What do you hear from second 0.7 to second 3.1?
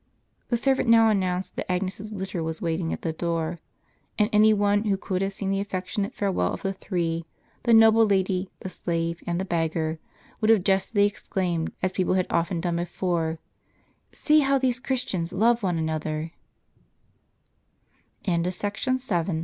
now announced that Agnes' s litter was wait ing at